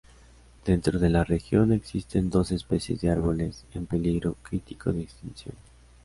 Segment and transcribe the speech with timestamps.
[0.65, 5.53] Dentro de la región existen doce especies de árboles en peligro crítico de extinción.